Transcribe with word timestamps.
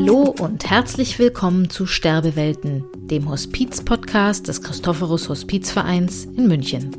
Hallo 0.00 0.32
und 0.38 0.70
herzlich 0.70 1.18
willkommen 1.18 1.70
zu 1.70 1.84
Sterbewelten, 1.84 2.84
dem 2.94 3.28
Hospiz-Podcast 3.28 4.46
des 4.46 4.62
Christophorus 4.62 5.28
Hospizvereins 5.28 6.24
in 6.24 6.46
München. 6.46 6.92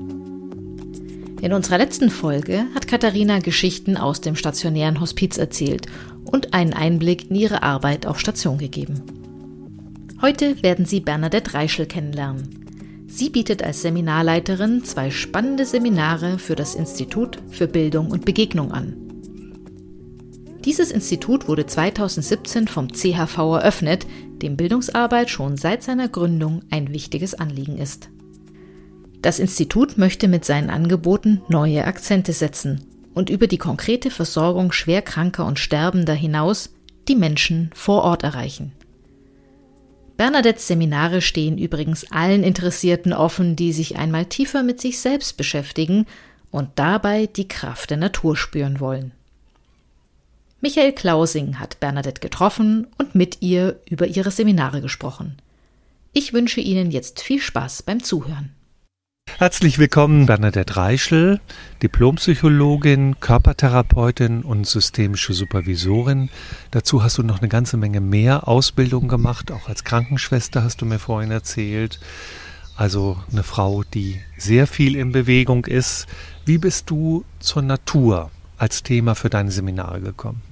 In 1.41 1.53
unserer 1.53 1.77
letzten 1.77 2.09
Folge 2.09 2.65
hat 2.75 2.89
Katharina 2.89 3.39
Geschichten 3.39 3.95
aus 3.95 4.19
dem 4.19 4.35
stationären 4.35 4.99
Hospiz 4.99 5.37
erzählt 5.37 5.85
und 6.25 6.53
einen 6.53 6.73
Einblick 6.73 7.29
in 7.29 7.37
ihre 7.37 7.63
Arbeit 7.63 8.05
auf 8.05 8.19
Station 8.19 8.57
gegeben. 8.57 9.01
Heute 10.21 10.61
werden 10.61 10.83
Sie 10.83 10.99
Bernadette 10.99 11.53
Reischel 11.53 11.85
kennenlernen. 11.85 13.05
Sie 13.07 13.29
bietet 13.29 13.63
als 13.63 13.81
Seminarleiterin 13.81 14.83
zwei 14.83 15.09
spannende 15.09 15.65
Seminare 15.65 16.37
für 16.37 16.57
das 16.57 16.75
Institut 16.75 17.37
für 17.49 17.67
Bildung 17.69 18.11
und 18.11 18.25
Begegnung 18.25 18.73
an. 18.73 19.08
Dieses 20.65 20.91
Institut 20.91 21.47
wurde 21.47 21.65
2017 21.65 22.67
vom 22.67 22.91
CHV 22.91 23.37
eröffnet, 23.37 24.05
dem 24.41 24.57
Bildungsarbeit 24.57 25.29
schon 25.29 25.55
seit 25.55 25.83
seiner 25.83 26.09
Gründung 26.09 26.63
ein 26.69 26.93
wichtiges 26.93 27.33
Anliegen 27.33 27.77
ist. 27.77 28.09
Das 29.21 29.39
Institut 29.39 29.97
möchte 29.97 30.27
mit 30.27 30.45
seinen 30.45 30.69
Angeboten 30.69 31.41
neue 31.47 31.85
Akzente 31.85 32.33
setzen 32.33 32.85
und 33.13 33.29
über 33.29 33.47
die 33.47 33.57
konkrete 33.57 34.11
Versorgung 34.11 34.71
schwerkranker 34.71 35.45
und 35.45 35.59
Sterbender 35.59 36.13
hinaus 36.13 36.73
die 37.07 37.15
Menschen 37.15 37.69
vor 37.73 38.03
Ort 38.03 38.23
erreichen. 38.23 38.73
Bernadettes 40.15 40.67
Seminare 40.67 41.21
stehen 41.21 41.57
übrigens 41.57 42.11
allen 42.11 42.43
Interessierten 42.43 43.13
offen, 43.13 43.55
die 43.55 43.71
sich 43.71 43.97
einmal 43.97 44.25
tiefer 44.25 44.63
mit 44.63 44.81
sich 44.81 44.99
selbst 44.99 45.37
beschäftigen 45.37 46.05
und 46.51 46.71
dabei 46.75 47.27
die 47.27 47.47
Kraft 47.47 47.89
der 47.89 47.97
Natur 47.97 48.35
spüren 48.35 48.81
wollen. 48.81 49.13
Michael 50.61 50.91
Klausing 50.91 51.57
hat 51.57 51.79
Bernadette 51.79 52.19
getroffen 52.19 52.87
und 52.97 53.15
mit 53.15 53.41
ihr 53.41 53.79
über 53.89 54.07
ihre 54.07 54.29
Seminare 54.29 54.81
gesprochen. 54.81 55.37
Ich 56.11 56.33
wünsche 56.33 56.59
Ihnen 56.59 56.91
jetzt 56.91 57.21
viel 57.21 57.39
Spaß 57.39 57.83
beim 57.83 58.03
Zuhören. 58.03 58.51
Herzlich 59.37 59.79
willkommen, 59.79 60.25
Bernadette 60.25 60.75
Reischel, 60.75 61.39
Diplompsychologin, 61.81 63.21
Körpertherapeutin 63.21 64.43
und 64.43 64.67
systemische 64.67 65.33
Supervisorin. 65.33 66.29
Dazu 66.71 67.03
hast 67.03 67.17
du 67.17 67.23
noch 67.23 67.39
eine 67.39 67.47
ganze 67.47 67.77
Menge 67.77 68.01
mehr 68.01 68.49
Ausbildung 68.49 69.07
gemacht, 69.07 69.53
auch 69.53 69.69
als 69.69 69.85
Krankenschwester 69.85 70.61
hast 70.61 70.81
du 70.81 70.85
mir 70.85 70.99
vorhin 70.99 71.31
erzählt. 71.31 72.01
Also 72.75 73.17
eine 73.31 73.43
Frau, 73.43 73.83
die 73.83 74.19
sehr 74.37 74.67
viel 74.67 74.97
in 74.97 75.13
Bewegung 75.13 75.63
ist. 75.67 76.07
Wie 76.43 76.57
bist 76.57 76.89
du 76.89 77.23
zur 77.39 77.61
Natur 77.61 78.29
als 78.57 78.83
Thema 78.83 79.15
für 79.15 79.29
deine 79.29 79.51
Seminare 79.51 80.01
gekommen? 80.01 80.48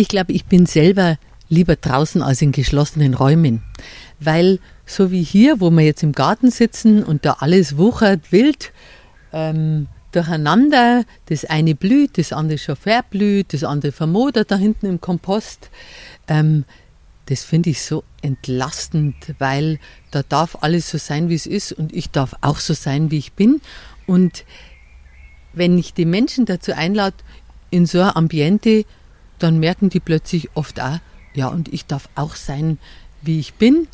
Ich 0.00 0.06
glaube, 0.06 0.32
ich 0.32 0.44
bin 0.44 0.64
selber 0.64 1.18
lieber 1.48 1.74
draußen 1.74 2.22
als 2.22 2.40
in 2.40 2.52
geschlossenen 2.52 3.14
Räumen, 3.14 3.62
weil 4.20 4.60
so 4.86 5.10
wie 5.10 5.24
hier, 5.24 5.60
wo 5.60 5.70
wir 5.70 5.84
jetzt 5.84 6.04
im 6.04 6.12
Garten 6.12 6.52
sitzen 6.52 7.02
und 7.02 7.24
da 7.24 7.38
alles 7.40 7.76
wuchert 7.76 8.30
wild 8.30 8.72
ähm, 9.32 9.88
durcheinander, 10.12 11.04
das 11.26 11.44
eine 11.44 11.74
blüht, 11.74 12.16
das 12.16 12.32
andere 12.32 12.58
schon 12.58 12.76
verblüht, 12.76 13.52
das 13.52 13.64
andere 13.64 13.90
vermodert 13.90 14.52
da 14.52 14.56
hinten 14.56 14.86
im 14.86 15.00
Kompost, 15.00 15.68
ähm, 16.28 16.64
das 17.26 17.42
finde 17.42 17.70
ich 17.70 17.82
so 17.82 18.04
entlastend, 18.22 19.16
weil 19.40 19.80
da 20.12 20.22
darf 20.22 20.58
alles 20.60 20.88
so 20.88 20.98
sein, 20.98 21.28
wie 21.28 21.34
es 21.34 21.46
ist 21.46 21.72
und 21.72 21.92
ich 21.92 22.10
darf 22.10 22.36
auch 22.40 22.60
so 22.60 22.72
sein, 22.72 23.10
wie 23.10 23.18
ich 23.18 23.32
bin. 23.32 23.60
Und 24.06 24.44
wenn 25.54 25.76
ich 25.76 25.92
die 25.92 26.06
Menschen 26.06 26.46
dazu 26.46 26.72
einlade, 26.72 27.16
in 27.70 27.84
so 27.84 28.00
ein 28.00 28.14
Ambiente, 28.14 28.84
dann 29.38 29.58
merken 29.58 29.90
die 29.90 30.00
plötzlich 30.00 30.50
oft 30.54 30.80
auch, 30.80 30.98
ja, 31.34 31.48
und 31.48 31.72
ich 31.72 31.86
darf 31.86 32.08
auch 32.14 32.34
sein, 32.34 32.78
wie 33.22 33.38
ich 33.38 33.54
bin. 33.54 33.86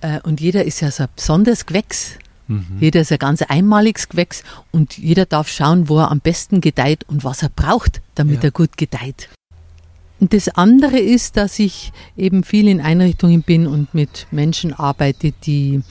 Äh, 0.00 0.20
und 0.22 0.40
jeder 0.40 0.64
ist 0.64 0.80
ja 0.80 0.90
so 0.90 1.04
ein 1.04 1.08
besonderes 1.14 1.66
Gewächs. 1.66 2.16
Mhm. 2.48 2.78
Jeder 2.80 3.02
ist 3.02 3.12
ein 3.12 3.18
ganz 3.18 3.42
einmaliges 3.42 4.08
Gewächs 4.08 4.42
und 4.72 4.98
jeder 4.98 5.24
darf 5.24 5.48
schauen, 5.48 5.88
wo 5.88 5.98
er 5.98 6.10
am 6.10 6.20
besten 6.20 6.60
gedeiht 6.60 7.04
und 7.08 7.22
was 7.22 7.42
er 7.42 7.48
braucht, 7.48 8.00
damit 8.14 8.42
ja. 8.42 8.48
er 8.48 8.50
gut 8.50 8.76
gedeiht. 8.76 9.28
Und 10.18 10.34
das 10.34 10.48
andere 10.48 10.98
ist, 10.98 11.36
dass 11.36 11.58
ich 11.58 11.92
eben 12.16 12.44
viel 12.44 12.68
in 12.68 12.80
Einrichtungen 12.80 13.42
bin 13.42 13.66
und 13.66 13.94
mit 13.94 14.26
Menschen 14.30 14.74
arbeite, 14.74 15.32
die 15.44 15.82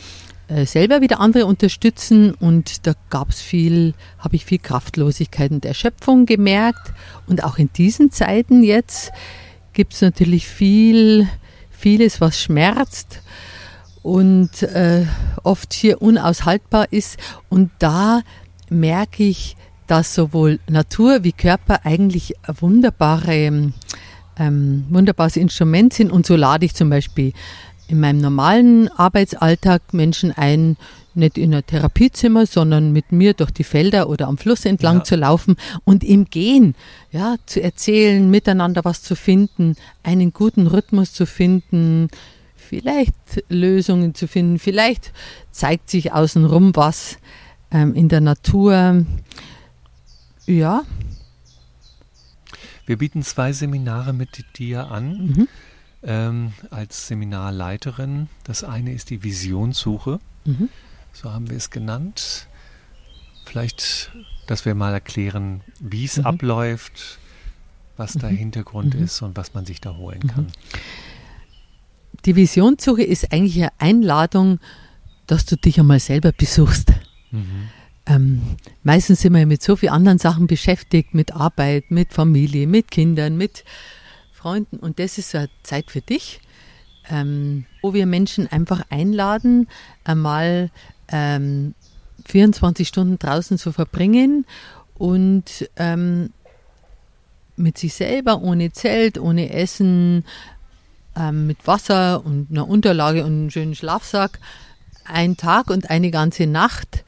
selber 0.66 1.02
wieder 1.02 1.20
andere 1.20 1.46
unterstützen 1.46 2.34
und 2.34 2.88
da 2.88 2.94
gab 3.10 3.30
es 3.30 3.42
viel, 3.42 3.94
habe 4.18 4.36
ich 4.36 4.46
viel 4.46 4.58
Kraftlosigkeit 4.58 5.52
und 5.52 5.64
Erschöpfung 5.64 6.26
gemerkt 6.26 6.92
und 7.28 7.44
auch 7.44 7.58
in 7.58 7.72
diesen 7.74 8.12
Zeiten 8.12 8.64
jetzt 8.64 9.12
gibt 9.74 9.94
es 9.94 10.02
natürlich 10.02 10.48
viel, 10.48 11.28
vieles, 11.70 12.20
was 12.20 12.42
schmerzt 12.42 13.22
und 14.02 14.64
äh, 14.64 15.06
oft 15.44 15.74
hier 15.74 16.02
unaushaltbar 16.02 16.92
ist. 16.92 17.18
Und 17.50 17.72
da 17.80 18.22
merke 18.70 19.24
ich, 19.24 19.56
dass 19.88 20.14
sowohl 20.14 20.60
Natur 20.68 21.24
wie 21.24 21.31
Körper 21.31 21.86
eigentlich 21.86 22.34
wunderbare, 22.48 23.72
ähm, 24.38 24.86
wunderbares 24.90 25.36
Instrument 25.36 25.94
sind. 25.94 26.12
Und 26.12 26.26
so 26.26 26.36
lade 26.36 26.66
ich 26.66 26.76
zum 26.76 26.90
Beispiel 26.90 27.34
in 27.89 28.00
meinem 28.00 28.22
normalen 28.22 28.88
Arbeitsalltag 28.88 29.94
Menschen 29.94 30.31
ein, 30.31 30.77
nicht 31.16 31.39
in 31.39 31.53
ein 31.55 31.66
Therapiezimmer, 31.66 32.45
sondern 32.45 32.94
mit 32.94 33.11
mir 33.11 33.33
durch 33.33 33.50
die 33.50 33.63
Felder 33.63 34.09
oder 34.09 34.27
am 34.27 34.38
Fluss 34.38 34.63
entlang 34.66 35.00
ja. 35.00 35.03
zu 35.03 35.16
laufen 35.16 35.55
und 35.85 36.03
im 36.03 36.25
Gehen, 36.25 36.75
ja, 37.11 37.35
zu 37.47 37.61
erzählen, 37.61 38.29
miteinander 38.29 38.85
was 38.85 39.01
zu 39.01 39.16
finden, 39.16 39.75
einen 40.03 40.33
guten 40.33 40.67
Rhythmus 40.67 41.13
zu 41.13 41.25
finden, 41.25 42.09
vielleicht 42.55 43.44
Lösungen 43.50 44.13
zu 44.13 44.27
finden. 44.27 44.59
Vielleicht 44.59 45.11
zeigt 45.51 45.89
sich 45.89 46.13
außenrum 46.13 46.75
was 46.75 47.17
ähm, 47.71 47.95
in 47.95 48.07
der 48.07 48.21
Natur. 48.21 49.03
Ja. 50.45 50.83
Wir 52.85 52.97
bieten 52.97 53.23
zwei 53.23 53.51
Seminare 53.51 54.13
mit 54.13 54.45
dir 54.57 54.91
an. 54.91 55.27
Mhm. 55.27 55.47
Ähm, 56.02 56.54
als 56.70 57.08
Seminarleiterin. 57.08 58.30
Das 58.46 58.64
eine 58.64 58.94
ist 58.94 59.10
die 59.10 59.24
Visionssuche, 59.24 60.20
mhm. 60.46 60.70
so 61.12 61.32
haben 61.32 61.50
wir 61.50 61.58
es 61.58 61.70
genannt. 61.72 62.48
Vielleicht, 63.46 64.12
dass 64.48 64.64
wir 64.64 64.76
mal 64.76 64.94
erklären, 64.94 65.62
wie 65.80 66.06
es 66.06 66.18
mhm. 66.18 66.26
abläuft, 66.26 67.20
was 67.98 68.16
mhm. 68.16 68.20
der 68.20 68.30
Hintergrund 68.30 68.96
mhm. 68.96 69.04
ist 69.04 69.22
und 69.22 69.36
was 69.36 69.54
man 69.54 69.66
sich 69.66 69.82
da 69.82 69.96
holen 69.98 70.26
kann. 70.26 70.46
Mhm 70.46 70.52
die 72.26 72.36
Visionssuche 72.36 73.04
ist 73.04 73.31
eigentlich 73.31 73.58
eine 73.58 73.72
Einladung, 73.78 74.60
dass 75.28 75.46
du 75.46 75.56
dich 75.56 75.80
einmal 75.80 76.00
selber 76.00 76.31
besuchst. 76.31 76.92
Mhm. 77.31 77.70
Ähm, 78.06 78.42
meistens 78.84 79.22
sind 79.22 79.34
wir 79.34 79.46
mit 79.46 79.62
so 79.62 79.76
vielen 79.76 79.94
anderen 79.94 80.18
Sachen 80.18 80.48
beschäftigt, 80.48 81.14
mit 81.14 81.34
Arbeit, 81.34 81.92
mit 81.92 82.14
Familie, 82.14 82.66
mit 82.68 82.90
Kindern, 82.90 83.38
mit 83.38 83.64
Freunden. 84.39 84.77
Und 84.77 85.00
das 85.00 85.17
ist 85.17 85.35
eine 85.35 85.50
Zeit 85.63 85.91
für 85.91 86.01
dich, 86.01 86.39
ähm, 87.09 87.66
wo 87.81 87.94
wir 87.94 88.05
Menschen 88.05 88.47
einfach 88.47 88.83
einladen, 88.89 89.67
einmal 90.03 90.69
ähm, 91.09 91.73
24 92.25 92.88
Stunden 92.88 93.19
draußen 93.19 93.57
zu 93.57 93.72
verbringen 93.72 94.45
und 94.95 95.69
ähm, 95.75 96.31
mit 97.55 97.77
sich 97.77 97.94
selber, 97.94 98.41
ohne 98.41 98.72
Zelt, 98.72 99.17
ohne 99.17 99.51
Essen, 99.51 100.23
ähm, 101.17 101.47
mit 101.47 101.67
Wasser 101.67 102.25
und 102.25 102.51
einer 102.51 102.67
Unterlage 102.67 103.25
und 103.25 103.31
einem 103.31 103.50
schönen 103.50 103.75
Schlafsack 103.75 104.39
einen 105.06 105.38
Tag 105.38 105.69
und 105.69 105.89
eine 105.89 106.11
ganze 106.11 106.45
Nacht 106.45 107.03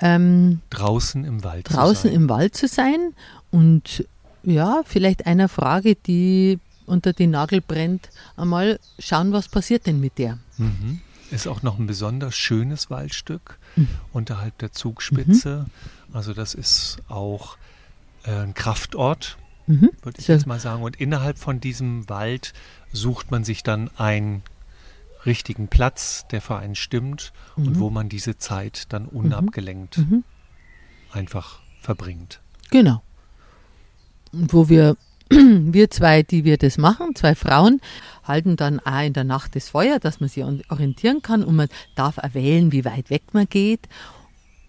ähm, 0.00 0.60
draußen 0.70 1.24
im 1.24 1.44
Wald 1.44 1.72
draußen 1.72 2.10
im 2.10 2.28
Wald 2.28 2.56
zu 2.56 2.66
sein 2.66 3.14
und 3.50 4.04
ja, 4.42 4.82
vielleicht 4.84 5.26
einer 5.26 5.48
Frage, 5.48 5.94
die 5.94 6.58
unter 6.86 7.12
den 7.12 7.30
Nagel 7.30 7.60
brennt, 7.60 8.10
einmal 8.36 8.78
schauen, 8.98 9.32
was 9.32 9.48
passiert 9.48 9.86
denn 9.86 10.00
mit 10.00 10.18
der. 10.18 10.38
Mhm. 10.58 11.00
Ist 11.30 11.48
auch 11.48 11.62
noch 11.62 11.78
ein 11.78 11.86
besonders 11.86 12.36
schönes 12.36 12.90
Waldstück 12.90 13.58
mhm. 13.76 13.88
unterhalb 14.12 14.56
der 14.58 14.72
Zugspitze. 14.72 15.66
Mhm. 15.66 16.14
Also 16.14 16.32
das 16.32 16.54
ist 16.54 16.98
auch 17.08 17.56
äh, 18.24 18.30
ein 18.30 18.54
Kraftort, 18.54 19.36
mhm. 19.66 19.90
würde 20.02 20.20
ich 20.20 20.28
jetzt 20.28 20.46
mal 20.46 20.60
sagen. 20.60 20.82
Und 20.82 21.00
innerhalb 21.00 21.38
von 21.38 21.60
diesem 21.60 22.08
Wald 22.08 22.52
sucht 22.92 23.30
man 23.30 23.44
sich 23.44 23.62
dann 23.62 23.90
einen 23.96 24.42
richtigen 25.26 25.68
Platz, 25.68 26.26
der 26.30 26.40
für 26.40 26.56
einen 26.56 26.74
stimmt 26.74 27.32
mhm. 27.56 27.66
und 27.66 27.80
wo 27.80 27.90
man 27.90 28.08
diese 28.08 28.38
Zeit 28.38 28.92
dann 28.92 29.06
unabgelenkt 29.06 29.98
mhm. 29.98 30.04
mhm. 30.04 30.24
einfach 31.10 31.60
verbringt. 31.80 32.40
Genau. 32.70 33.02
Wo 34.32 34.68
wir, 34.68 34.96
wir 35.30 35.90
zwei, 35.90 36.22
die 36.22 36.44
wir 36.44 36.56
das 36.56 36.78
machen, 36.78 37.14
zwei 37.14 37.34
Frauen, 37.34 37.80
halten 38.24 38.56
dann 38.56 38.80
auch 38.80 39.02
in 39.02 39.12
der 39.12 39.24
Nacht 39.24 39.56
das 39.56 39.68
Feuer, 39.68 39.98
dass 39.98 40.20
man 40.20 40.28
sich 40.28 40.44
orientieren 40.44 41.22
kann 41.22 41.44
und 41.44 41.56
man 41.56 41.68
darf 41.94 42.16
erwählen, 42.18 42.72
wie 42.72 42.84
weit 42.84 43.10
weg 43.10 43.22
man 43.32 43.48
geht 43.48 43.88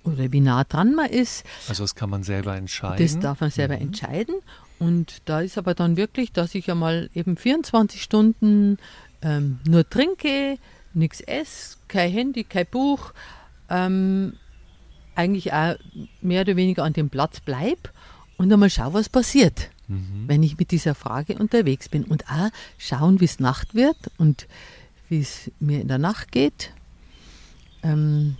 oder 0.03 0.31
wie 0.31 0.39
nah 0.39 0.63
dran 0.63 0.95
man 0.95 1.09
ist. 1.09 1.43
Also 1.67 1.83
das 1.83 1.95
kann 1.95 2.09
man 2.09 2.23
selber 2.23 2.55
entscheiden. 2.55 3.03
Das 3.05 3.19
darf 3.19 3.41
man 3.41 3.49
selber 3.49 3.75
mhm. 3.75 3.81
entscheiden. 3.81 4.35
Und 4.77 5.21
da 5.25 5.41
ist 5.41 5.57
aber 5.57 5.73
dann 5.73 5.97
wirklich, 5.97 6.31
dass 6.31 6.53
ich 6.53 6.69
einmal 6.69 7.09
eben 7.13 7.37
24 7.37 8.01
Stunden 8.01 8.77
ähm, 9.21 9.59
nur 9.67 9.89
trinke, 9.89 10.57
nichts 10.93 11.21
esse, 11.21 11.77
kein 11.87 12.11
Handy, 12.11 12.43
kein 12.43 12.65
Buch, 12.67 13.13
ähm, 13.69 14.33
eigentlich 15.15 15.53
auch 15.53 15.75
mehr 16.21 16.41
oder 16.41 16.55
weniger 16.55 16.83
an 16.83 16.93
dem 16.93 17.09
Platz 17.09 17.39
bleibe 17.39 17.89
und 18.37 18.51
einmal 18.51 18.69
schaue, 18.69 18.93
was 18.93 19.09
passiert, 19.09 19.69
mhm. 19.87 20.25
wenn 20.27 20.43
ich 20.43 20.57
mit 20.57 20.71
dieser 20.71 20.95
Frage 20.95 21.37
unterwegs 21.37 21.89
bin. 21.89 22.03
Und 22.03 22.29
auch 22.29 22.49
schauen, 22.77 23.19
wie 23.19 23.25
es 23.25 23.39
Nacht 23.39 23.75
wird 23.75 23.97
und 24.17 24.47
wie 25.09 25.19
es 25.19 25.51
mir 25.59 25.81
in 25.81 25.87
der 25.87 25.97
Nacht 25.97 26.31
geht. 26.31 26.71
Ähm, 27.83 28.37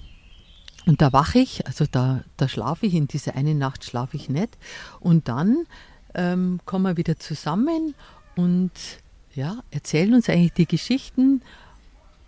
und 0.86 1.01
da 1.01 1.12
wache 1.13 1.39
ich, 1.39 1.65
also 1.65 1.86
da, 1.89 2.24
da 2.38 2.47
schlafe 2.47 2.86
ich, 2.86 2.94
in 2.94 3.07
dieser 3.07 3.36
eine 3.36 3.56
Nacht 3.56 3.83
schlafe 3.83 4.18
ich 4.18 4.30
nicht. 4.30 4.57
Und 5.00 5.27
dann 5.27 5.65
ähm, 6.13 6.59
kommen 6.65 6.83
wir 6.83 6.97
wieder 6.97 7.18
zusammen 7.18 7.95
und 8.36 8.71
ja, 9.33 9.63
erzählen 9.71 10.13
uns 10.13 10.30
eigentlich 10.30 10.53
die 10.53 10.68
Geschichten 10.68 11.42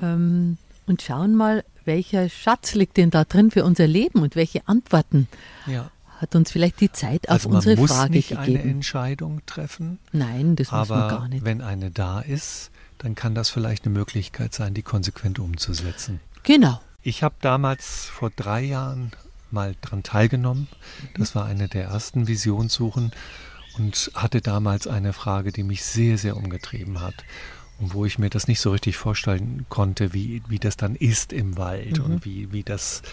ähm, 0.01 0.57
und 0.87 1.01
schauen 1.01 1.35
mal, 1.35 1.63
welcher 1.85 2.29
Schatz 2.29 2.75
liegt 2.75 2.97
denn 2.97 3.11
da 3.11 3.23
drin 3.23 3.49
für 3.51 3.63
unser 3.63 3.87
Leben 3.87 4.21
und 4.21 4.35
welche 4.35 4.67
Antworten 4.67 5.27
ja. 5.65 5.89
Hat 6.17 6.35
uns 6.35 6.51
vielleicht 6.51 6.79
die 6.81 6.91
Zeit 6.91 7.29
also 7.29 7.49
auf 7.49 7.55
unsere 7.55 7.75
muss 7.75 7.91
Frage 7.91 8.11
nicht 8.11 8.29
gegeben. 8.29 8.57
eine 8.57 8.61
Entscheidung 8.63 9.45
treffen. 9.45 9.99
Nein, 10.11 10.55
das 10.55 10.71
muss 10.71 10.89
man 10.89 11.09
gar 11.09 11.27
nicht. 11.27 11.45
wenn 11.45 11.61
eine 11.61 11.91
da 11.91 12.19
ist, 12.19 12.71
dann 12.97 13.15
kann 13.15 13.35
das 13.35 13.49
vielleicht 13.49 13.85
eine 13.85 13.93
Möglichkeit 13.93 14.53
sein, 14.53 14.73
die 14.73 14.81
konsequent 14.81 15.39
umzusetzen. 15.39 16.19
Genau. 16.43 16.79
Ich 17.03 17.23
habe 17.23 17.35
damals 17.41 18.05
vor 18.05 18.31
drei 18.35 18.61
Jahren 18.61 19.11
mal 19.51 19.75
daran 19.81 20.03
teilgenommen. 20.03 20.67
Das 21.17 21.35
war 21.35 21.45
eine 21.45 21.67
der 21.67 21.85
ersten 21.85 22.27
Visionssuchen 22.27 23.11
und 23.77 24.11
hatte 24.13 24.41
damals 24.41 24.87
eine 24.87 25.13
Frage, 25.13 25.51
die 25.51 25.63
mich 25.63 25.83
sehr, 25.83 26.17
sehr 26.17 26.35
umgetrieben 26.35 26.99
hat 26.99 27.15
und 27.79 27.93
wo 27.93 28.05
ich 28.05 28.17
mir 28.17 28.29
das 28.29 28.47
nicht 28.47 28.59
so 28.59 28.71
richtig 28.71 28.97
vorstellen 28.97 29.65
konnte, 29.69 30.13
wie, 30.13 30.41
wie 30.47 30.59
das 30.59 30.77
dann 30.77 30.95
ist 30.95 31.31
im 31.31 31.57
Wald 31.57 31.99
mhm. 31.99 32.05
und 32.05 32.25
wie, 32.25 32.51
wie 32.51 32.63
das, 32.63 33.03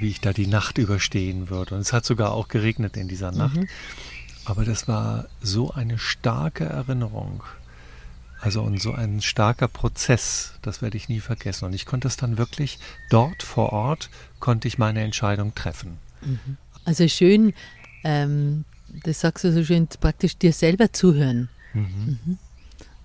wie 0.00 0.08
ich 0.08 0.20
da 0.20 0.32
die 0.32 0.46
Nacht 0.46 0.78
überstehen 0.78 1.50
würde. 1.50 1.74
Und 1.74 1.80
es 1.80 1.92
hat 1.92 2.04
sogar 2.04 2.32
auch 2.32 2.48
geregnet 2.48 2.96
in 2.96 3.08
dieser 3.08 3.32
Nacht. 3.32 3.56
Mhm. 3.56 3.68
Aber 4.44 4.64
das 4.64 4.88
war 4.88 5.26
so 5.40 5.72
eine 5.72 5.98
starke 5.98 6.64
Erinnerung. 6.64 7.42
Also 8.40 8.62
und 8.62 8.80
so 8.80 8.92
ein 8.92 9.20
starker 9.20 9.68
Prozess, 9.68 10.54
das 10.62 10.80
werde 10.80 10.96
ich 10.96 11.08
nie 11.08 11.20
vergessen. 11.20 11.64
Und 11.64 11.74
ich 11.74 11.86
konnte 11.86 12.08
es 12.08 12.16
dann 12.16 12.38
wirklich 12.38 12.78
dort 13.10 13.42
vor 13.42 13.72
Ort, 13.72 14.10
konnte 14.38 14.68
ich 14.68 14.78
meine 14.78 15.02
Entscheidung 15.02 15.54
treffen. 15.54 15.98
Mhm. 16.22 16.56
Also 16.84 17.06
schön, 17.08 17.52
ähm, 18.04 18.64
das 19.04 19.20
sagst 19.20 19.44
du 19.44 19.52
so 19.52 19.64
schön, 19.64 19.88
praktisch 20.00 20.36
dir 20.38 20.52
selber 20.52 20.92
zuhören. 20.92 21.48
Mhm. 21.74 22.18
Mhm 22.24 22.38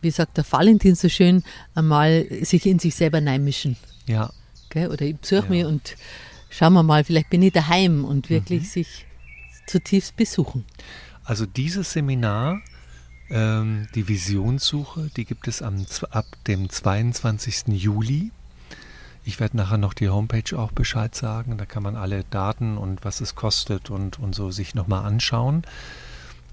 wie 0.03 0.11
sagt 0.11 0.37
der 0.37 0.45
Valentin 0.49 0.95
so 0.95 1.09
schön, 1.09 1.43
einmal 1.73 2.27
sich 2.41 2.65
in 2.65 2.77
sich 2.77 2.93
selber 2.93 3.21
neimischen. 3.21 3.77
Ja. 4.05 4.31
Gell? 4.69 4.89
Oder 4.89 5.03
ich 5.03 5.17
besuche 5.17 5.45
ja. 5.45 5.49
mich 5.49 5.65
und 5.65 5.95
schauen 6.53 6.73
wir 6.73 6.83
mal, 6.83 7.03
vielleicht 7.03 7.29
bin 7.29 7.41
ich 7.41 7.51
daheim 7.51 8.05
und 8.05 8.29
wirklich 8.29 8.63
mhm. 8.63 8.67
sich 8.67 9.05
zutiefst 9.65 10.15
besuchen. 10.15 10.65
Also 11.23 11.45
dieses 11.45 11.93
Seminar, 11.93 12.61
ähm, 13.29 13.87
die 13.95 14.07
Visionssuche, 14.07 15.09
die 15.15 15.25
gibt 15.25 15.47
es 15.47 15.61
am, 15.61 15.85
ab 16.11 16.25
dem 16.47 16.69
22. 16.69 17.67
Juli. 17.69 18.31
Ich 19.25 19.39
werde 19.39 19.55
nachher 19.57 19.77
noch 19.77 19.93
die 19.93 20.09
Homepage 20.09 20.57
auch 20.57 20.71
Bescheid 20.73 21.15
sagen. 21.15 21.57
Da 21.57 21.65
kann 21.65 21.81
man 21.81 21.95
alle 21.95 22.25
Daten 22.25 22.77
und 22.77 23.05
was 23.05 23.21
es 23.21 23.35
kostet 23.35 23.89
und, 23.89 24.19
und 24.19 24.35
so 24.35 24.51
sich 24.51 24.75
nochmal 24.75 25.05
anschauen. 25.05 25.63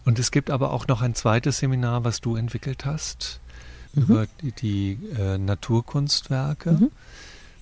Und 0.05 0.19
es 0.19 0.31
gibt 0.31 0.50
aber 0.50 0.73
auch 0.73 0.87
noch 0.87 1.03
ein 1.03 1.14
zweites 1.14 1.58
Seminar, 1.58 2.05
was 2.05 2.20
du 2.20 2.37
entwickelt 2.37 2.87
hast, 2.87 3.41
mhm. 3.93 4.03
über 4.03 4.26
die, 4.41 4.53
die 4.53 4.99
äh, 5.19 5.37
Naturkunstwerke. 5.37 6.73
Mhm. 6.73 6.91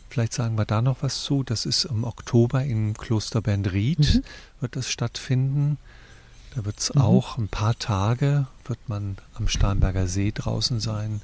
Vielleicht 0.08 0.32
sagen 0.32 0.56
wir 0.56 0.64
da 0.64 0.82
noch 0.82 1.02
was 1.02 1.22
zu. 1.22 1.42
Das 1.42 1.66
ist 1.66 1.84
im 1.84 2.04
Oktober 2.04 2.64
im 2.64 2.96
Kloster 2.96 3.40
Bernried, 3.40 4.14
mhm. 4.14 4.22
wird 4.60 4.76
das 4.76 4.90
stattfinden. 4.90 5.78
Da 6.54 6.64
wird 6.64 6.78
es 6.78 6.94
mhm. 6.94 7.00
auch 7.00 7.38
ein 7.38 7.48
paar 7.48 7.78
Tage, 7.78 8.46
wird 8.64 8.78
man 8.88 9.18
am 9.34 9.48
Starnberger 9.48 10.06
See 10.06 10.32
draußen 10.32 10.80
sein. 10.80 11.20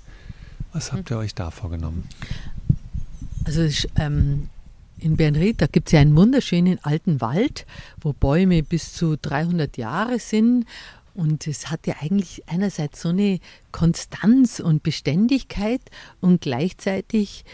Was 0.72 0.92
habt 0.92 1.10
ihr 1.10 1.18
euch 1.18 1.34
da 1.34 1.50
vorgenommen? 1.50 2.08
Also 3.44 3.68
ähm, 3.96 4.48
in 4.98 5.16
Bernried, 5.16 5.60
da 5.60 5.66
gibt 5.66 5.88
es 5.88 5.92
ja 5.92 6.00
einen 6.00 6.16
wunderschönen 6.16 6.78
alten 6.82 7.20
Wald, 7.20 7.66
wo 8.00 8.12
Bäume 8.12 8.62
bis 8.62 8.92
zu 8.92 9.16
300 9.16 9.76
Jahre 9.76 10.18
sind 10.18 10.66
und 11.14 11.46
es 11.46 11.70
hat 11.70 11.86
ja 11.86 11.94
eigentlich 12.00 12.42
einerseits 12.48 13.00
so 13.00 13.10
eine 13.10 13.38
Konstanz 13.70 14.58
und 14.58 14.82
Beständigkeit 14.82 15.80
und 16.20 16.40
gleichzeitig 16.40 17.44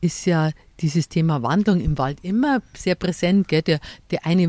ist 0.00 0.26
ja 0.26 0.50
dieses 0.80 1.08
Thema 1.08 1.42
Wandlung 1.42 1.80
im 1.80 1.98
Wald 1.98 2.18
immer 2.22 2.62
sehr 2.76 2.94
präsent. 2.94 3.48
Gell? 3.48 3.62
Der, 3.62 3.80
der 4.10 4.24
eine 4.26 4.48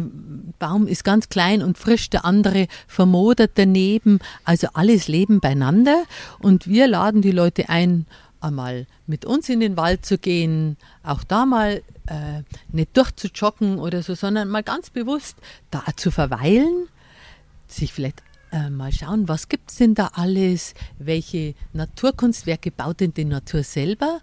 Baum 0.60 0.88
ist 0.88 1.04
ganz 1.04 1.30
klein 1.30 1.64
und 1.64 1.78
frisch, 1.78 2.10
der 2.10 2.26
andere 2.26 2.68
vermodert 2.88 3.52
daneben. 3.56 4.20
Also 4.44 4.68
alles 4.74 5.08
Leben 5.08 5.40
beieinander. 5.40 6.04
Und 6.40 6.68
wir 6.68 6.88
laden 6.88 7.22
die 7.22 7.32
Leute 7.32 7.70
ein, 7.70 8.06
einmal 8.42 8.86
mit 9.08 9.26
uns 9.26 9.50
in 9.50 9.60
den 9.60 9.76
Wald 9.76 10.06
zu 10.06 10.18
gehen, 10.18 10.78
auch 11.04 11.24
da 11.24 11.46
mal 11.46 11.82
äh, 12.08 12.44
nicht 12.72 12.96
durchzujoggen 12.96 13.80
oder 13.80 14.04
so, 14.04 14.16
sondern 14.16 14.50
mal 14.50 14.64
ganz 14.64 14.90
bewusst 14.90 15.38
da 15.72 15.84
zu 15.96 16.12
verweilen, 16.12 16.88
sich 17.68 17.92
vielleicht 17.92 18.22
äh, 18.52 18.70
mal 18.70 18.92
schauen, 18.92 19.28
was 19.28 19.50
gibt 19.50 19.72
es 19.72 19.78
denn 19.78 19.94
da 19.94 20.12
alles, 20.14 20.74
welche 20.98 21.54
Naturkunstwerke 21.74 22.72
baut 22.72 23.00
denn 23.00 23.14
die 23.14 23.26
Natur 23.26 23.64
selber 23.64 24.22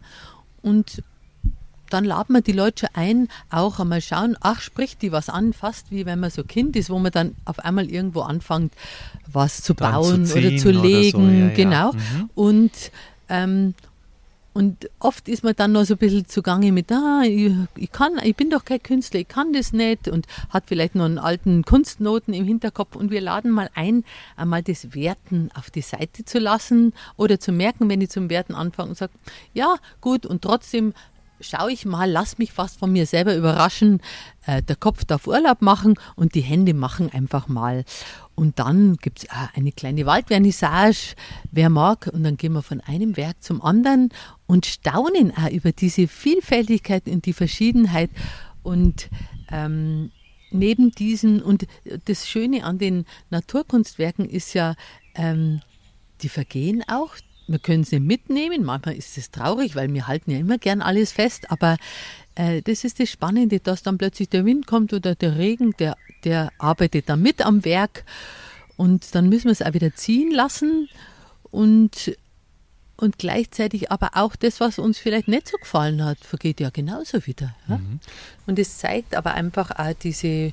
und 0.63 1.03
dann 1.91 2.05
laden 2.05 2.35
wir 2.35 2.43
die 2.43 2.53
Leute 2.53 2.87
schon 2.87 2.89
ein, 2.95 3.29
auch 3.51 3.79
einmal 3.79 4.01
schauen, 4.01 4.37
ach, 4.41 4.61
spricht 4.61 5.03
die 5.03 5.13
was 5.13 5.29
an, 5.29 5.53
fast 5.53 5.91
wie 5.91 6.07
wenn 6.07 6.21
man 6.21 6.31
so 6.31 6.45
Kind 6.45 6.77
ist, 6.77 6.91
wo 6.91 6.99
man 6.99 7.13
dann 7.13 7.35
auf 7.45 7.59
einmal 7.61 7.91
irgendwo 7.91 8.21
anfängt, 8.21 8.73
was 9.31 9.63
zu 9.63 9.75
dann 9.75 9.93
bauen 9.93 10.27
zu 10.27 10.39
oder 10.39 10.57
zu 10.57 10.71
legen, 10.71 11.25
oder 11.25 11.31
so, 11.31 11.41
ja, 11.41 11.49
genau. 11.55 11.93
Ja. 11.93 11.93
Mhm. 11.93 12.31
Und 12.35 12.73
ähm, 13.29 13.75
und 14.57 14.89
oft 15.01 15.29
ist 15.29 15.45
man 15.45 15.53
dann 15.55 15.73
noch 15.73 15.85
so 15.85 15.97
ein 15.97 15.99
bisschen 15.99 16.27
zugange 16.29 16.73
mit, 16.73 16.91
ah, 16.91 17.25
ich, 17.27 17.53
ich, 17.77 17.93
kann, 17.93 18.13
ich 18.25 18.35
bin 18.37 18.49
doch 18.49 18.65
kein 18.65 18.83
Künstler, 18.83 19.21
ich 19.21 19.29
kann 19.29 19.53
das 19.53 19.75
nicht 19.75 20.09
und 20.09 20.27
hat 20.49 20.65
vielleicht 20.67 20.95
noch 20.95 21.05
einen 21.05 21.19
alten 21.19 21.63
Kunstnoten 21.63 22.33
im 22.33 22.47
Hinterkopf 22.47 22.97
und 22.97 23.11
wir 23.11 23.21
laden 23.21 23.51
mal 23.51 23.69
ein, 23.75 24.03
einmal 24.35 24.63
das 24.63 24.95
Werten 24.95 25.51
auf 25.55 25.69
die 25.69 25.83
Seite 25.83 26.25
zu 26.25 26.39
lassen 26.39 26.95
oder 27.19 27.39
zu 27.39 27.53
merken, 27.53 27.91
wenn 27.91 28.01
ich 28.01 28.09
zum 28.09 28.31
Werten 28.31 28.55
anfange 28.55 28.89
und 28.89 28.97
sage, 28.97 29.13
ja, 29.53 29.77
gut, 30.01 30.25
und 30.25 30.41
trotzdem 30.41 30.95
schaue 31.41 31.73
ich 31.73 31.85
mal, 31.85 32.11
lass 32.11 32.39
mich 32.39 32.53
fast 32.53 32.79
von 32.79 32.93
mir 32.93 33.07
selber 33.07 33.35
überraschen. 33.37 34.01
Äh, 34.47 34.63
der 34.63 34.77
Kopf 34.77 35.05
darf 35.05 35.27
Urlaub 35.27 35.63
machen 35.63 35.95
und 36.15 36.35
die 36.35 36.41
Hände 36.41 36.75
machen 36.75 37.11
einfach 37.13 37.49
mal. 37.49 37.85
Und 38.35 38.59
dann 38.59 38.97
gibt 38.97 39.25
es 39.25 39.29
eine 39.55 39.73
kleine 39.73 40.07
Waldvernissage, 40.07 41.15
wer 41.53 41.71
mag. 41.71 42.11
Und 42.13 42.23
dann 42.23 42.37
gehen 42.37 42.53
wir 42.53 42.63
von 42.63 42.81
einem 42.81 43.17
Werk 43.17 43.43
zum 43.43 43.63
anderen 43.63 44.11
und 44.47 44.67
staunen 44.67 45.33
auch 45.37 45.51
über 45.51 45.73
diese 45.73 46.07
Vielfältigkeit 46.07 47.07
und 47.07 47.25
die 47.27 47.33
Verschiedenheit. 47.33 48.11
Und 48.63 49.09
ähm, 49.51 50.11
neben 50.51 50.91
diesen, 50.91 51.43
und 51.43 51.67
das 52.05 52.29
Schöne 52.29 52.65
an 52.65 52.79
den 52.79 53.07
Naturkunstwerken 53.31 54.29
ist 54.29 54.55
ja, 54.55 54.75
ähm, 55.15 55.61
die 56.23 56.29
vergehen 56.29 56.83
auch. 56.89 57.15
Wir 57.49 57.59
können 57.59 57.85
sie 57.85 58.01
mitnehmen. 58.01 58.65
Manchmal 58.65 58.97
ist 58.97 59.17
es 59.19 59.31
traurig, 59.31 59.77
weil 59.77 59.93
wir 59.93 60.09
halten 60.09 60.31
ja 60.31 60.39
immer 60.39 60.59
gern 60.59 60.83
alles 60.83 61.13
fest. 61.13 61.51
Aber 61.51 61.77
äh, 62.35 62.63
das 62.63 62.85
ist 62.85 62.99
das 62.99 63.09
Spannende, 63.09 63.61
dass 63.61 63.83
dann 63.83 63.99
plötzlich 63.99 64.29
der 64.29 64.45
Wind 64.45 64.67
kommt 64.67 64.93
oder 64.93 65.15
der 65.15 65.37
Regen, 65.37 65.73
der 65.79 65.97
der 66.27 66.51
arbeitet 66.59 67.09
da 67.09 67.17
mit 67.17 67.41
am 67.41 67.65
Werk 67.65 68.05
und 68.77 69.15
dann 69.15 69.29
müssen 69.29 69.45
wir 69.45 69.53
es 69.53 69.63
auch 69.63 69.73
wieder 69.73 69.95
ziehen 69.95 70.33
lassen 70.33 70.89
und, 71.51 72.17
und 72.97 73.19
gleichzeitig 73.19 73.91
aber 73.91 74.11
auch 74.15 74.37
das, 74.37 74.61
was 74.61 74.79
uns 74.79 74.99
vielleicht 74.99 75.29
nicht 75.29 75.49
so 75.49 75.57
gefallen 75.57 76.05
hat, 76.05 76.19
vergeht 76.19 76.61
ja 76.61 76.71
genauso 76.71 77.27
wieder. 77.27 77.55
Ja? 77.69 77.79
Mhm. 77.79 78.01
Und 78.47 78.59
es 78.59 78.79
zeigt 78.79 79.15
aber 79.15 79.35
einfach 79.35 79.71
auch 79.71 79.95
diese, 79.95 80.53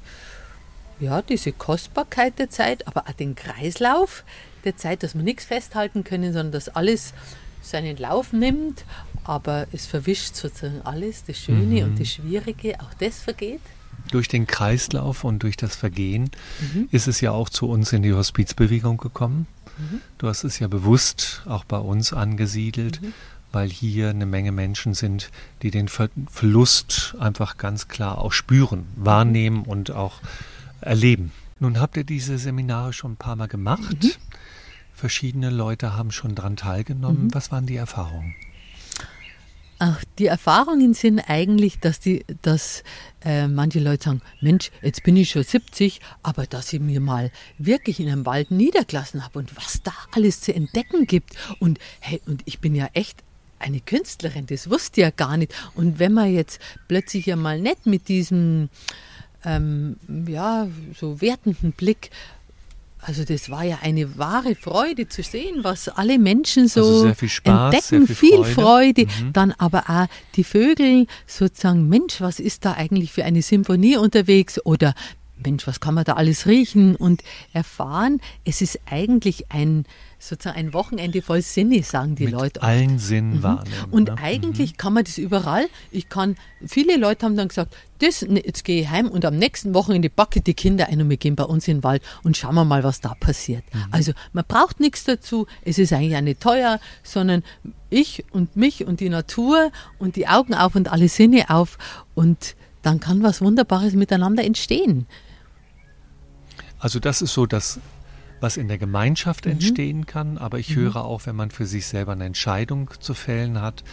ja, 0.99 1.21
diese 1.23 1.51
Kostbarkeit 1.51 2.37
der 2.37 2.51
Zeit, 2.51 2.87
aber 2.87 3.07
auch 3.07 3.13
den 3.13 3.35
Kreislauf 3.35 4.23
der 4.65 4.77
Zeit, 4.77 5.03
dass 5.03 5.15
wir 5.15 5.23
nichts 5.23 5.45
festhalten 5.45 6.03
können, 6.03 6.33
sondern 6.33 6.51
dass 6.51 6.69
alles 6.69 7.13
seinen 7.61 7.97
Lauf 7.97 8.33
nimmt, 8.33 8.85
aber 9.23 9.67
es 9.71 9.85
verwischt 9.85 10.35
sozusagen 10.35 10.81
alles, 10.81 11.23
das 11.23 11.37
Schöne 11.37 11.81
mhm. 11.81 11.83
und 11.83 11.99
das 11.99 12.09
Schwierige, 12.09 12.79
auch 12.81 12.93
das 12.99 13.19
vergeht 13.19 13.61
durch 14.11 14.27
den 14.27 14.47
Kreislauf 14.47 15.23
und 15.23 15.43
durch 15.43 15.57
das 15.57 15.75
Vergehen 15.75 16.29
mhm. 16.59 16.87
ist 16.91 17.07
es 17.07 17.21
ja 17.21 17.31
auch 17.31 17.49
zu 17.49 17.67
uns 17.69 17.93
in 17.93 18.03
die 18.03 18.13
Hospizbewegung 18.13 18.97
gekommen. 18.97 19.47
Mhm. 19.77 20.01
Du 20.17 20.27
hast 20.27 20.43
es 20.43 20.59
ja 20.59 20.67
bewusst 20.67 21.43
auch 21.45 21.63
bei 21.63 21.77
uns 21.77 22.13
angesiedelt, 22.13 23.01
mhm. 23.01 23.13
weil 23.51 23.69
hier 23.69 24.09
eine 24.09 24.25
Menge 24.25 24.51
Menschen 24.51 24.93
sind, 24.93 25.31
die 25.61 25.71
den 25.71 25.87
Ver 25.87 26.09
Verlust 26.29 27.15
einfach 27.19 27.57
ganz 27.57 27.87
klar 27.87 28.19
auch 28.19 28.31
spüren, 28.31 28.85
wahrnehmen 28.95 29.63
und 29.63 29.91
auch 29.91 30.19
erleben. 30.81 31.31
Nun 31.59 31.79
habt 31.79 31.97
ihr 31.97 32.03
diese 32.03 32.37
Seminare 32.37 32.93
schon 32.93 33.13
ein 33.13 33.17
paar 33.17 33.35
Mal 33.35 33.47
gemacht. 33.47 34.19
Verschiedene 35.03 35.49
Leute 35.49 35.97
haben 35.97 36.11
schon 36.11 36.33
daran 36.33 36.55
teilgenommen. 36.55 37.25
Mhm. 37.25 37.33
Was 37.33 37.51
waren 37.51 37.65
die 37.65 37.75
Erfahrungen? 37.75 38.35
Ach, 39.77 40.01
die 40.17 40.27
Erfahrungen 40.27 40.93
sind 40.93 41.19
eigentlich, 41.19 41.81
dass, 41.81 41.99
die, 41.99 42.23
dass 42.41 42.85
äh, 43.25 43.49
manche 43.49 43.81
Leute 43.81 44.05
sagen, 44.05 44.21
Mensch, 44.39 44.71
jetzt 44.81 45.03
bin 45.03 45.17
ich 45.17 45.31
schon 45.31 45.43
70, 45.43 45.99
aber 46.21 46.45
dass 46.45 46.71
ich 46.71 46.79
mir 46.79 47.01
mal 47.01 47.31
wirklich 47.57 47.99
in 47.99 48.07
einem 48.07 48.25
Wald 48.25 48.49
niedergelassen 48.49 49.25
habe 49.25 49.39
und 49.39 49.57
was 49.57 49.83
da 49.83 49.91
alles 50.13 50.39
zu 50.39 50.55
entdecken 50.55 51.05
gibt. 51.05 51.35
Und, 51.59 51.79
hey, 51.99 52.21
und 52.25 52.41
ich 52.45 52.61
bin 52.61 52.73
ja 52.73 52.87
echt 52.93 53.25
eine 53.59 53.81
Künstlerin, 53.81 54.45
das 54.45 54.69
wusste 54.69 55.01
ich 55.01 55.03
ja 55.03 55.09
gar 55.09 55.35
nicht. 55.35 55.53
Und 55.75 55.99
wenn 55.99 56.13
man 56.13 56.33
jetzt 56.33 56.61
plötzlich 56.87 57.25
ja 57.25 57.35
mal 57.35 57.59
nicht 57.59 57.87
mit 57.87 58.07
diesem 58.07 58.69
ähm, 59.45 59.97
ja, 60.27 60.67
so 60.97 61.21
wertenden 61.21 61.73
Blick 61.73 62.09
also 63.05 63.23
das 63.25 63.49
war 63.49 63.63
ja 63.63 63.79
eine 63.81 64.17
wahre 64.17 64.55
Freude 64.55 65.07
zu 65.07 65.23
sehen, 65.23 65.63
was 65.63 65.89
alle 65.89 66.17
Menschen 66.17 66.67
so 66.67 66.81
also 66.81 67.13
viel 67.13 67.29
Spaß, 67.29 67.73
entdecken, 67.73 68.07
viel, 68.07 68.15
viel, 68.15 68.43
Freude. 68.43 68.53
Freude. 68.53 69.05
Mhm. 69.05 69.33
Dann 69.33 69.51
aber 69.57 69.83
auch 69.89 70.07
die 70.35 70.43
Vögel 70.43 71.07
sozusagen, 71.27 71.89
Mensch, 71.89 72.21
was 72.21 72.39
ist 72.39 72.65
da 72.65 72.73
eigentlich 72.73 73.11
für 73.11 73.25
eine 73.25 73.41
Symphonie 73.41 73.97
unterwegs? 73.97 74.59
Oder 74.65 74.93
Mensch, 75.43 75.67
was 75.67 75.79
kann 75.79 75.93
man 75.93 76.03
da 76.05 76.13
alles 76.13 76.45
riechen 76.47 76.95
und 76.95 77.23
erfahren? 77.53 78.21
Es 78.45 78.61
ist 78.61 78.79
eigentlich 78.85 79.51
ein 79.51 79.85
sozusagen 80.23 80.57
ein 80.57 80.73
Wochenende 80.73 81.21
voll 81.21 81.41
Sinne, 81.41 81.83
sagen 81.83 82.15
die 82.15 82.25
Mit 82.25 82.33
Leute. 82.33 82.61
Oft. 82.61 82.69
allen 82.69 82.97
Sinnen 82.97 83.37
mhm. 83.37 83.43
wahrnehmen. 83.43 83.91
Und 83.91 84.07
ne? 84.09 84.15
eigentlich 84.21 84.73
mhm. 84.73 84.77
kann 84.77 84.93
man 84.93 85.03
das 85.03 85.17
überall. 85.17 85.67
Ich 85.91 86.09
kann, 86.09 86.35
viele 86.65 86.97
Leute 86.97 87.25
haben 87.25 87.35
dann 87.35 87.49
gesagt, 87.49 87.75
das, 87.99 88.21
ne, 88.21 88.41
jetzt 88.43 88.63
gehe 88.63 88.81
ich 88.81 88.89
heim 88.89 89.09
und 89.09 89.25
am 89.25 89.37
nächsten 89.37 89.73
Wochenende 89.73 90.09
backe 90.09 90.41
die 90.41 90.53
Kinder 90.53 90.87
ein 90.87 91.01
und 91.01 91.09
wir 91.09 91.17
gehen 91.17 91.35
bei 91.35 91.43
uns 91.43 91.67
in 91.67 91.77
den 91.77 91.83
Wald 91.83 92.01
und 92.23 92.37
schauen 92.37 92.55
wir 92.55 92.65
mal, 92.65 92.83
was 92.83 93.01
da 93.01 93.13
passiert. 93.15 93.63
Mhm. 93.73 93.85
Also 93.91 94.13
man 94.31 94.45
braucht 94.47 94.79
nichts 94.79 95.03
dazu, 95.03 95.45
es 95.63 95.77
ist 95.77 95.91
eigentlich 95.91 96.15
auch 96.15 96.21
nicht 96.21 96.39
teuer, 96.39 96.79
sondern 97.03 97.43
ich 97.89 98.23
und 98.31 98.55
mich 98.55 98.85
und 98.85 99.01
die 99.01 99.09
Natur 99.09 99.71
und 99.99 100.15
die 100.15 100.27
Augen 100.27 100.53
auf 100.53 100.75
und 100.75 100.91
alle 100.91 101.09
Sinne 101.09 101.49
auf 101.49 101.77
und 102.15 102.55
dann 102.81 102.99
kann 102.99 103.23
was 103.23 103.41
Wunderbares 103.41 103.93
miteinander 103.93 104.43
entstehen. 104.43 105.05
Also 106.83 106.99
das 106.99 107.21
ist 107.21 107.33
so 107.33 107.45
das 107.45 107.79
was 108.41 108.57
in 108.57 108.67
der 108.67 108.77
Gemeinschaft 108.77 109.45
mhm. 109.45 109.53
entstehen 109.53 110.05
kann, 110.05 110.37
aber 110.37 110.59
ich 110.59 110.71
mhm. 110.71 110.81
höre 110.81 111.05
auch, 111.05 111.25
wenn 111.25 111.35
man 111.37 111.49
für 111.49 111.65
sich 111.65 111.87
selber 111.87 112.11
eine 112.11 112.25
Entscheidung 112.25 112.89
zu 112.99 113.13
fällen 113.13 113.61
hat 113.61 113.85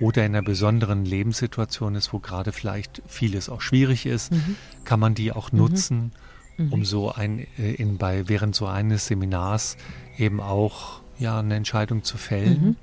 oder 0.00 0.24
in 0.24 0.34
einer 0.34 0.40
besonderen 0.40 1.04
Lebenssituation 1.04 1.94
ist, 1.94 2.14
wo 2.14 2.18
gerade 2.18 2.52
vielleicht 2.52 3.02
vieles 3.06 3.50
auch 3.50 3.60
schwierig 3.60 4.06
ist, 4.06 4.32
mhm. 4.32 4.56
kann 4.86 4.98
man 4.98 5.14
die 5.14 5.30
auch 5.30 5.52
mhm. 5.52 5.58
nutzen, 5.58 6.12
mhm. 6.56 6.72
um 6.72 6.84
so 6.86 7.12
ein 7.12 7.46
äh, 7.58 7.74
in 7.74 7.98
bei 7.98 8.30
während 8.30 8.54
so 8.54 8.66
eines 8.66 9.08
Seminars 9.08 9.76
eben 10.16 10.40
auch 10.40 11.02
ja 11.18 11.38
eine 11.38 11.54
Entscheidung 11.54 12.02
zu 12.02 12.16
fällen. 12.16 12.78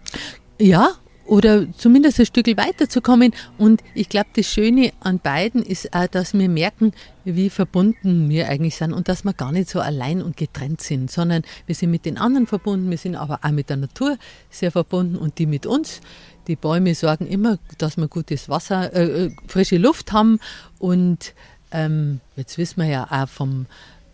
Ja, 0.59 0.91
oder 1.25 1.71
zumindest 1.73 2.19
ein 2.19 2.25
Stück 2.25 2.47
weiterzukommen. 2.57 3.33
Und 3.57 3.83
ich 3.93 4.09
glaube, 4.09 4.27
das 4.35 4.45
Schöne 4.45 4.91
an 4.99 5.19
beiden 5.19 5.63
ist 5.63 5.93
auch, 5.93 6.07
dass 6.07 6.33
wir 6.33 6.49
merken, 6.49 6.93
wie 7.23 7.49
verbunden 7.49 8.29
wir 8.29 8.47
eigentlich 8.47 8.75
sind 8.75 8.93
und 8.93 9.07
dass 9.09 9.23
wir 9.23 9.33
gar 9.33 9.51
nicht 9.51 9.69
so 9.69 9.79
allein 9.79 10.21
und 10.21 10.37
getrennt 10.37 10.81
sind, 10.81 11.09
sondern 11.09 11.43
wir 11.65 11.75
sind 11.75 11.91
mit 11.91 12.05
den 12.05 12.17
anderen 12.17 12.47
verbunden, 12.47 12.89
wir 12.89 12.97
sind 12.97 13.15
aber 13.15 13.39
auch 13.41 13.51
mit 13.51 13.69
der 13.69 13.77
Natur 13.77 14.17
sehr 14.49 14.71
verbunden 14.71 15.15
und 15.15 15.39
die 15.39 15.47
mit 15.47 15.65
uns. 15.65 16.01
Die 16.47 16.55
Bäume 16.55 16.93
sorgen 16.93 17.25
immer, 17.25 17.57
dass 17.79 17.97
wir 17.97 18.07
gutes 18.07 18.49
Wasser, 18.49 18.93
äh, 18.93 19.25
äh 19.25 19.35
frische 19.47 19.77
Luft 19.77 20.11
haben 20.11 20.39
und 20.77 21.33
ähm, 21.71 22.21
jetzt 22.35 22.59
wissen 22.59 22.81
wir 22.81 22.87
ja 22.87 23.07
auch 23.09 23.27
vom 23.27 23.65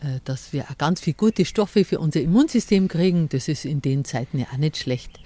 äh, 0.02 0.20
dass 0.24 0.54
wir 0.54 0.64
auch 0.64 0.78
ganz 0.78 1.02
viele 1.02 1.16
gute 1.16 1.44
Stoffe 1.44 1.84
für 1.84 2.00
unser 2.00 2.22
Immunsystem 2.22 2.88
kriegen. 2.88 3.28
Das 3.30 3.48
ist 3.48 3.66
in 3.66 3.82
den 3.82 4.06
Zeiten 4.06 4.40
ja 4.40 4.46
auch 4.52 4.58
nicht 4.58 4.78
schlecht. 4.78 5.20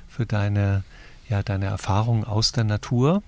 für 0.07 0.27
deine 0.27 0.83
ja 1.29 1.43
deine 1.43 1.65
Erfahrungen 1.65 2.23
aus 2.23 2.51
der 2.51 2.63
Natur. 2.63 3.23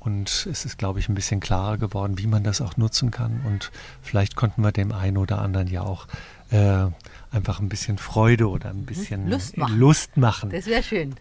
Und 0.00 0.46
es 0.50 0.66
ist, 0.66 0.76
glaube 0.76 0.98
ich, 0.98 1.08
ein 1.08 1.14
bisschen 1.14 1.40
klarer 1.40 1.78
geworden, 1.78 2.18
wie 2.18 2.26
man 2.26 2.44
das 2.44 2.60
auch 2.60 2.76
nutzen 2.76 3.10
kann. 3.10 3.40
Und 3.46 3.72
vielleicht 4.02 4.36
konnten 4.36 4.62
wir 4.62 4.70
dem 4.70 4.92
einen 4.92 5.16
oder 5.16 5.38
anderen 5.38 5.66
ja 5.66 5.82
auch 5.82 6.06
äh, 6.50 6.86
einfach 7.30 7.60
ein 7.60 7.70
bisschen 7.70 7.96
Freude 7.96 8.48
oder 8.50 8.68
ein 8.68 8.84
bisschen 8.84 9.30
Lust 9.30 9.56
machen. 9.56 9.78
Lust 9.78 10.16
machen 10.16 10.50
das 10.50 10.66
wäre 10.66 10.82
schön. 10.82 11.14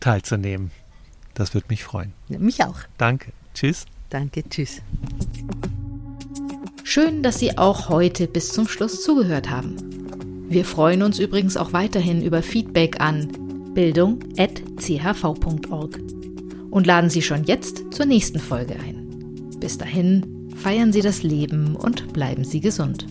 Teilzunehmen. 0.00 0.72
Das 1.34 1.54
würde 1.54 1.66
mich 1.68 1.84
freuen. 1.84 2.12
Ja, 2.28 2.38
mich 2.38 2.62
auch. 2.64 2.76
Danke. 2.98 3.32
Tschüss. 3.54 3.86
Danke. 4.10 4.42
Tschüss. 4.48 4.82
Schön, 6.82 7.22
dass 7.22 7.38
Sie 7.38 7.56
auch 7.56 7.88
heute 7.88 8.26
bis 8.26 8.52
zum 8.52 8.68
Schluss 8.68 9.02
zugehört 9.02 9.48
haben. 9.48 9.76
Wir 10.48 10.64
freuen 10.64 11.02
uns 11.02 11.18
übrigens 11.18 11.56
auch 11.56 11.72
weiterhin 11.72 12.20
über 12.22 12.42
Feedback 12.42 13.00
an 13.00 13.43
bildung.chv.org 13.74 16.00
und 16.70 16.86
laden 16.86 17.10
Sie 17.10 17.22
schon 17.22 17.42
jetzt 17.44 17.92
zur 17.92 18.06
nächsten 18.06 18.38
Folge 18.38 18.74
ein. 18.74 19.50
Bis 19.60 19.78
dahin, 19.78 20.48
feiern 20.56 20.92
Sie 20.92 21.02
das 21.02 21.22
Leben 21.22 21.76
und 21.76 22.12
bleiben 22.12 22.44
Sie 22.44 22.60
gesund. 22.60 23.06